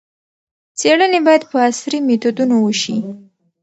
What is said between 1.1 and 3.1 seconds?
باید په عصري میتودونو وشي.